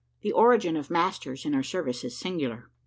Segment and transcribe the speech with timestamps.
[0.23, 2.71] The origin of masters in our service in singular.